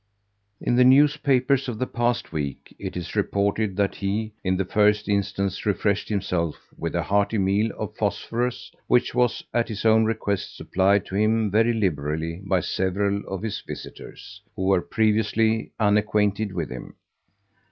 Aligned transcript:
In 0.59 0.77
the 0.77 0.83
newspapers 0.83 1.69
of 1.69 1.77
the 1.77 1.85
past 1.85 2.31
week 2.33 2.75
it 2.79 2.97
is 2.97 3.15
reported 3.15 3.75
that 3.77 3.93
he, 3.93 4.33
in 4.43 4.57
the 4.57 4.65
first 4.65 5.07
instance, 5.07 5.63
refreshed 5.63 6.09
himself 6.09 6.55
with 6.75 6.95
a 6.95 7.03
hearty 7.03 7.37
meal 7.37 7.69
of 7.77 7.95
phosphorus, 7.95 8.71
which 8.87 9.13
was, 9.13 9.43
at 9.53 9.69
his 9.69 9.85
own 9.85 10.05
request, 10.05 10.57
supplied 10.57 11.05
to 11.05 11.15
him 11.15 11.51
very 11.51 11.73
liberally 11.75 12.41
by 12.43 12.61
several 12.61 13.21
of 13.27 13.43
his 13.43 13.61
visitors, 13.61 14.41
who 14.55 14.63
were 14.65 14.81
previously 14.81 15.71
unacquainted 15.79 16.51
with 16.51 16.71
him. 16.71 16.95